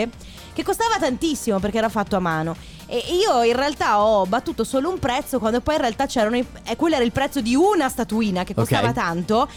[0.52, 2.56] che costava tantissimo perché era fatto a mano.
[2.86, 6.46] E io in realtà ho battuto solo un prezzo quando poi in realtà c'erano i-
[6.64, 8.94] eh, quello era il prezzo di una statuina che costava Ok.
[8.94, 9.48] tanto.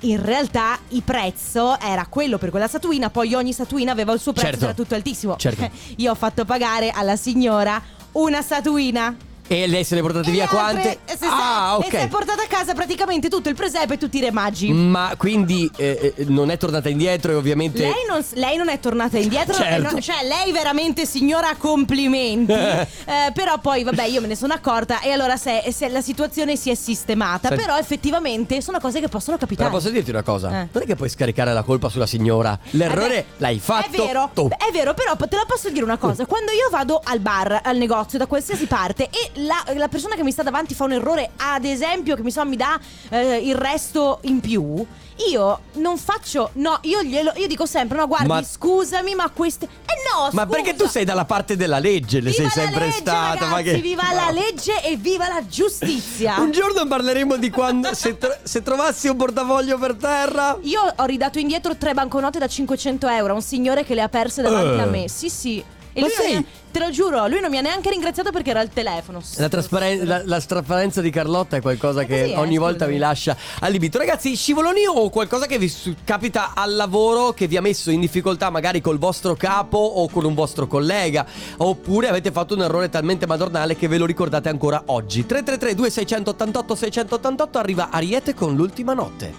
[0.00, 4.32] In realtà il prezzo era quello per quella statuina, poi ogni statuina aveva il suo
[4.32, 4.64] prezzo, Certo.
[4.64, 5.36] era tutto altissimo.
[5.36, 5.70] Certo.
[5.96, 7.80] Io ho fatto pagare alla signora
[8.12, 9.16] una statuina.
[9.46, 10.98] E lei se ne è portate E via le quante?
[11.04, 12.08] e se- ah, E si è ok.
[12.08, 14.72] portata a casa praticamente tutto il presepe e tutti i re magi.
[14.72, 18.80] Ma quindi eh, eh, non è tornata indietro e ovviamente Lei non, lei non è
[18.80, 19.74] tornata indietro, Certo.
[19.74, 22.52] e non- cioè lei veramente signora complimenti.
[23.06, 26.56] Eh, però poi vabbè io me ne sono accorta e allora se, se la situazione
[26.56, 27.62] si è sistemata, Senti.
[27.62, 29.68] però effettivamente sono cose che possono capitare.
[29.68, 30.48] Però posso dirti una cosa?
[30.48, 30.68] Eh.
[30.72, 32.58] Non è che puoi scaricare la colpa sulla signora.
[32.70, 34.48] L'errore Eh beh, l'hai fatto È vero, tu.
[34.48, 36.24] è vero, però te la posso dire una cosa.
[36.26, 40.22] Quando io vado al bar, al negozio, da qualsiasi parte e la, la persona che
[40.22, 42.78] mi sta davanti fa un errore, ad esempio, che mi, so, mi dà
[43.10, 44.84] eh, il resto in più,
[45.30, 46.50] io non faccio.
[46.54, 49.66] No, io, glielo, io dico sempre: no, guardi, Ma- scusami, ma queste.
[49.66, 50.46] Eh no, Ma scusa.
[50.46, 53.46] perché tu sei dalla parte della legge, le Viva sei sempre legge, stata.
[53.46, 53.80] ma ragazzi, che...
[53.82, 56.38] viva la legge e viva la giustizia.
[56.40, 60.56] Un giorno parleremo di quando se, tro- se trovassi un portafoglio per terra.
[60.62, 64.08] Io ho ridato indietro tre banconote da 500 euro a un signore che le ha
[64.08, 64.82] perse davanti Eh.
[64.82, 65.08] a me.
[65.08, 65.62] Sì, sì.
[65.96, 68.58] E Ma lui sei- te lo giuro, lui non mi ha neanche ringraziato perché era
[68.58, 69.22] al telefono.
[69.36, 72.92] La, trasparen- la- la trasparenza di Carlotta è qualcosa Ma che è, ogni volta scusami.
[72.94, 73.98] mi lascia allibito.
[73.98, 78.00] Ragazzi, scivoloni o qualcosa che vi su- capita al lavoro che vi ha messo in
[78.00, 81.24] difficoltà magari col vostro capo o con un vostro collega?
[81.58, 85.24] Oppure avete fatto un errore talmente madornale che ve lo ricordate ancora oggi?
[85.24, 89.32] 333 2688 688 arriva Ariete con l'ultima notte.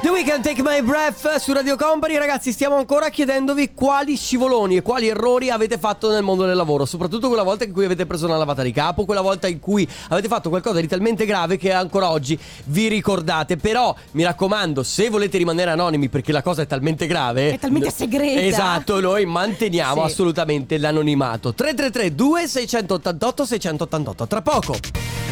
[0.00, 2.16] The Weekend Take My Breath su Radio Company.
[2.16, 6.84] Ragazzi stiamo ancora chiedendovi quali scivoloni e quali errori avete fatto nel mondo del lavoro
[6.84, 9.86] Soprattutto quella volta in cui avete preso una lavata di capo Quella volta in cui
[10.10, 13.56] avete fatto qualcosa di talmente grave che ancora oggi vi ricordate.
[13.56, 17.90] Però mi raccomando se volete rimanere anonimi perché la cosa è talmente grave È talmente
[17.90, 18.40] segreta.
[18.40, 20.12] Esatto noi manteniamo Sì.
[20.12, 21.52] assolutamente l'anonimato.
[21.54, 24.76] 333 2688 688 Tra poco.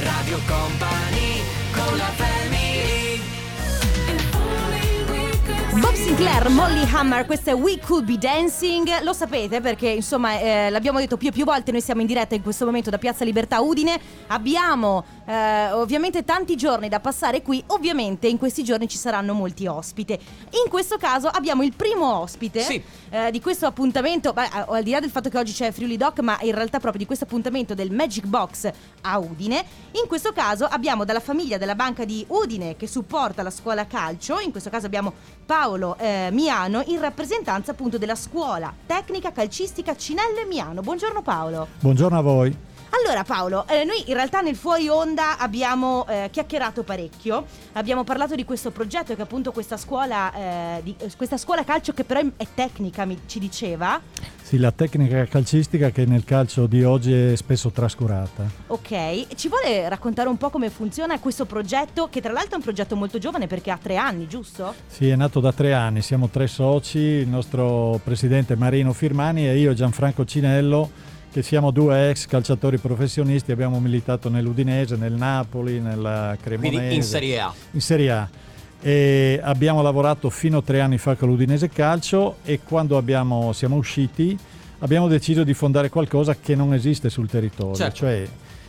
[0.02, 1.40] Radio Company
[1.72, 2.35] con la family
[6.16, 9.02] Sinclair, Molly Hammer, questo è We Could Be Dancing.
[9.02, 11.72] Lo sapete perché, insomma, eh, l'abbiamo detto più e più volte.
[11.72, 14.00] Noi siamo in diretta in questo momento da Piazza Libertà Udine.
[14.28, 17.62] Abbiamo eh, ovviamente tanti giorni da passare qui.
[17.66, 20.14] Ovviamente in questi giorni ci saranno molti ospiti.
[20.64, 22.82] In questo caso abbiamo il primo ospite Sì.
[23.10, 24.32] eh, di questo appuntamento.
[24.32, 26.78] Beh, eh, al di là del fatto che oggi c'è Friuli Doc, ma in realtà
[26.78, 28.70] proprio di questo appuntamento del Magic Box
[29.02, 29.62] a Udine.
[30.02, 34.38] In questo caso abbiamo dalla famiglia della banca di Udine che supporta la scuola calcio.
[34.38, 35.12] In questo caso abbiamo
[35.44, 40.80] Paolo eh, Miano in rappresentanza appunto della scuola tecnica calcistica Cinelle Miano.
[40.80, 41.66] Buongiorno Paolo.
[41.80, 42.65] Buongiorno a voi.
[42.90, 48.34] Allora Paolo, eh, noi in realtà nel fuori onda abbiamo eh, chiacchierato parecchio, abbiamo parlato
[48.34, 50.32] di questo progetto che appunto questa scuola,
[50.78, 54.00] eh, di- eh, questa scuola calcio che però è tecnica, mi- ci diceva.
[54.42, 58.44] Sì, la tecnica calcistica che nel calcio di oggi è spesso trascurata.
[58.68, 62.62] Ok, ci vuole raccontare un po' come funziona questo progetto, che tra l'altro è un
[62.62, 64.74] progetto molto giovane perché ha tre anni, giusto?
[64.86, 69.58] Sì, è nato da tre anni, siamo tre soci, il nostro presidente Marino Firmani e
[69.58, 76.36] io Gianfranco Cinello, che siamo due ex calciatori professionisti, abbiamo militato nell'Udinese, nel Napoli, nella
[76.40, 76.76] Cremonese.
[76.76, 78.28] Quindi in Serie A in Serie A.
[78.80, 83.76] E abbiamo lavorato fino a tre anni fa con l'Udinese Calcio e quando abbiamo- siamo
[83.76, 84.38] usciti
[84.80, 87.74] abbiamo deciso di fondare qualcosa che non esiste sul territorio.
[87.74, 87.96] Certo.
[87.96, 88.16] Cioè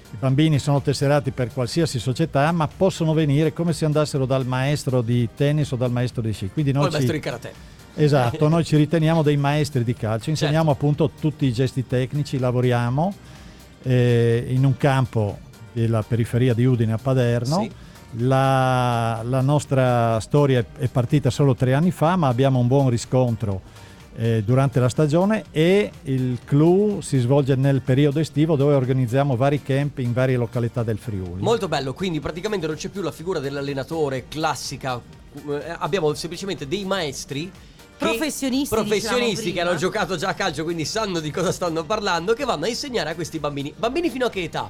[0.10, 5.02] i bambini sono tesserati per qualsiasi società ma possono venire come se andassero dal maestro
[5.02, 6.50] di tennis o dal maestro di sci.
[6.52, 7.54] Quindi O noi il maestro ci- di karate
[7.98, 10.86] Esatto, noi ci riteniamo dei maestri di calcio, insegniamo Certo.
[10.86, 13.14] appunto tutti i gesti tecnici, lavoriamo
[13.84, 15.40] eh, in un campo
[15.74, 17.62] della periferia di Udine a Paderno.
[17.62, 17.72] Sì.
[18.20, 22.90] La, la nostra storia è- è partita solo tre anni fa, ma abbiamo un buon
[22.90, 23.62] riscontro
[24.16, 29.62] eh, durante la stagione e il clou si svolge nel periodo estivo dove organizziamo vari
[29.62, 31.42] camp in varie località del Friuli.
[31.42, 35.00] Molto bello, quindi praticamente non c'è più la figura dell'allenatore classica,
[35.36, 37.52] eh, abbiamo semplicemente dei maestri.
[37.98, 42.34] Professionisti, professionisti diciamo che hanno giocato già a calcio, quindi sanno di cosa stanno parlando,
[42.34, 43.74] che vanno a insegnare a questi bambini.
[43.76, 44.70] Bambini fino a che età?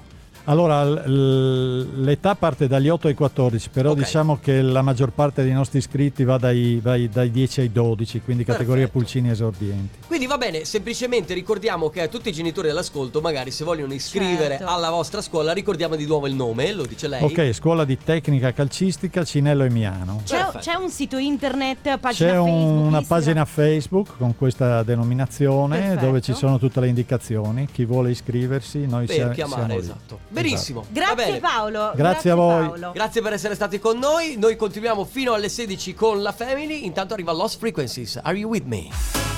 [0.50, 3.98] Allora, l'età parte dagli 8 ai 14, però Ok.
[3.98, 8.22] diciamo che la maggior parte dei nostri iscritti va dai, vai- dai 10 ai 12,
[8.22, 8.98] quindi categoria Perfetto.
[9.00, 9.98] pulcini esordienti.
[10.08, 14.58] Quindi va bene, semplicemente ricordiamo che a tutti i genitori all'ascolto, magari se vogliono iscrivere
[14.58, 14.68] Certo.
[14.74, 17.24] alla vostra scuola, ricordiamo di nuovo il nome, lo dice lei.
[17.24, 20.22] Ok, scuola di tecnica calcistica Cinello e Miano.
[20.24, 23.04] C'è, c'è un sito internet, pagina C'è Facebook, una Instagram?
[23.06, 26.06] pagina Facebook con questa denominazione Perfetto.
[26.06, 27.68] dove ci sono tutte le indicazioni.
[27.72, 29.80] Chi vuole iscriversi, noi Per sia- chiamare, siamo lì.
[29.80, 30.20] esatto.
[30.42, 30.86] Benissimo.
[30.90, 31.40] Grazie.
[31.40, 31.92] Paolo.
[31.96, 32.66] Grazie a voi.
[32.66, 32.92] Paolo.
[32.92, 34.36] Grazie per essere stati con noi.
[34.38, 36.86] Noi continuiamo fino alle 16 con la Family.
[36.86, 38.20] Intanto arriva Lost Frequencies.
[38.22, 39.37] Are you with me?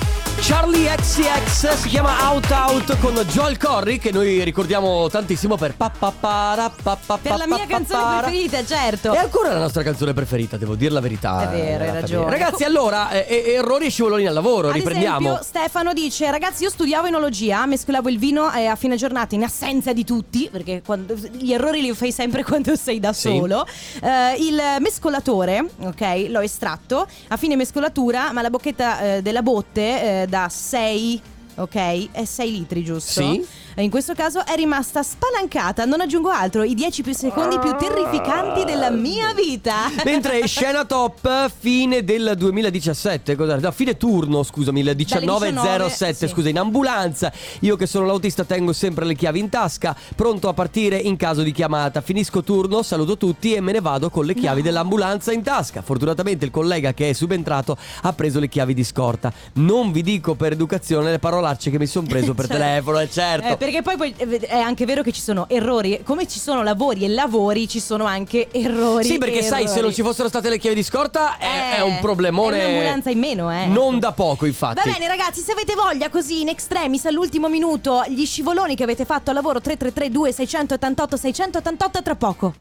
[0.50, 5.92] Charlie XCX si chiama Out Out con Joel Corry che noi ricordiamo tantissimo per pa
[5.96, 9.12] pa para pa pa Per la mia canzone preferita, certo.
[9.12, 11.48] È ancora la nostra canzone preferita, devo dire la verità.
[11.48, 12.30] È vero, hai ragione.
[12.30, 15.18] Ragazzi, allora, eh, eh, errori e scivoloni al lavoro, Ad riprendiamo.
[15.28, 19.44] esempio, Stefano dice: Ragazzi, io studiavo enologia, mescolavo il vino eh, a fine giornata in
[19.44, 23.28] assenza di tutti, perché quando- gli errori li fai sempre quando sei da Sì.
[23.28, 23.64] solo.
[24.02, 30.22] Eh, il mescolatore, ok, l'ho estratto a fine mescolatura, ma la bocchetta eh, della botte
[30.22, 31.22] eh, da 6.
[31.60, 33.20] Ok, è 6 litri, giusto?
[33.20, 33.44] Sì.
[33.74, 35.84] eh, in questo caso è rimasta spalancata.
[35.84, 39.90] Non aggiungo altro, i 10 più secondi più terrificanti della mia vita.
[40.06, 46.32] Mentre scena top, fine del 2017, cosa- no, fine turno, scusami, il 1907, sì.
[46.32, 47.30] scusa, in ambulanza.
[47.60, 51.42] Io che sono l'autista tengo sempre le chiavi in tasca, pronto a partire in caso
[51.42, 52.00] di chiamata.
[52.00, 55.82] Finisco turno, saluto tutti e me ne vado con le chiavi dell'ambulanza in tasca.
[55.82, 59.30] Fortunatamente il collega che è subentrato ha preso le chiavi di scorta.
[59.54, 62.62] Non vi dico per educazione le parolacce che mi sono preso per Certo.
[62.62, 63.48] telefono, è certo.
[63.48, 66.00] Eh, perché poi, poi, eh, è anche vero che ci sono errori.
[66.04, 69.04] Come ci sono lavori e lavori, ci sono anche errori.
[69.04, 71.80] Sì, perché sai, se non ci fossero state le chiavi di scorta è, Eh, è
[71.82, 72.60] un problemone.
[72.60, 73.66] È un'ambulanza in meno, eh.
[73.66, 74.80] Non da poco, infatti.
[74.84, 79.04] Va bene ragazzi, se avete voglia così in extremis all'ultimo minuto gli scivoloni che avete
[79.04, 82.54] fatto a lavoro 3332 688 688 tra poco.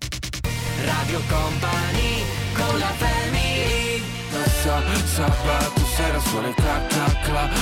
[0.86, 2.24] Radio Company
[2.54, 3.59] con la family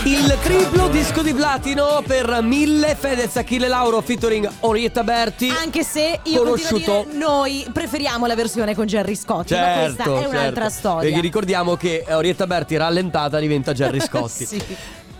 [0.03, 5.49] Il triplo disco di platino per mille Fedez Achille Lauro featuring Orietta Berti.
[5.49, 6.73] Anche se io Conosciuto.
[6.75, 10.63] continuo a dire noi preferiamo la versione con Gerry Scotti, ma Certo, questa è un'altra
[10.63, 10.69] certo.
[10.77, 11.09] storia.
[11.09, 14.45] Perché ricordiamo che Orietta Berti rallentata diventa Gerry Scotti.
[14.45, 14.63] Sì.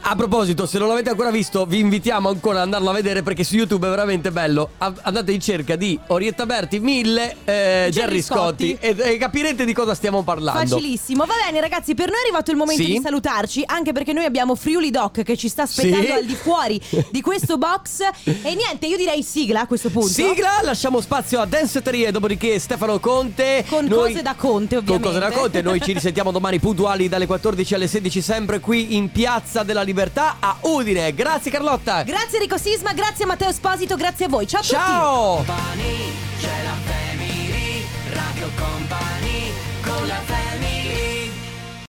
[0.10, 3.44] A proposito, se non l'avete ancora visto, vi invitiamo ancora ad andarlo a vedere perché
[3.44, 4.70] su YouTube è veramente bello.
[4.78, 9.94] Andate in cerca di Orietta Berti 1000 eh, Gerry Scotti e, e capirete di cosa
[9.94, 10.78] stiamo parlando.
[10.78, 11.26] Facilissimo.
[11.26, 12.94] Va bene, ragazzi, per noi è arrivato il momento Sì.
[12.94, 16.12] di salutarci, anche perché noi abbiamo Friuli Doc che ci sta aspettando Sì.
[16.14, 18.00] al di fuori di questo box.
[18.24, 20.08] E niente, io direi sigla a questo punto.
[20.08, 23.66] Sigla, lasciamo spazio a Danceteria, dopodiché Stefano Conte.
[23.68, 25.06] Con Noi- cose da Conte, Con ovviamente.
[25.06, 29.12] cose da Conte, noi ci risentiamo domani puntuali dalle 14 alle 16, sempre qui in
[29.12, 29.96] Piazza della Libertà
[30.40, 31.14] a Udine.
[31.14, 32.04] Grazie Carlotta.
[32.04, 34.46] Grazie Enrico Sisma, grazie a Matteo Esposito, grazie a voi.
[34.48, 34.76] Ciao a tutti.
[34.76, 35.46] Ciao.